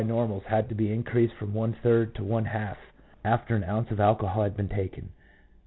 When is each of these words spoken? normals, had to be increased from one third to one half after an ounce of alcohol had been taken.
normals, 0.03 0.41
had 0.47 0.67
to 0.67 0.73
be 0.73 0.91
increased 0.91 1.35
from 1.35 1.53
one 1.53 1.77
third 1.83 2.15
to 2.15 2.23
one 2.23 2.45
half 2.45 2.75
after 3.23 3.55
an 3.55 3.63
ounce 3.63 3.91
of 3.91 3.99
alcohol 3.99 4.41
had 4.41 4.57
been 4.57 4.67
taken. 4.67 5.07